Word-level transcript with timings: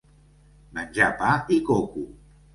Menjar 0.77 1.11
pa 1.21 1.31
i 1.59 1.61
coco. 1.69 2.09